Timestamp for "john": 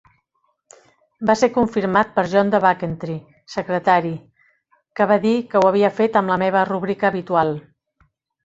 2.31-2.49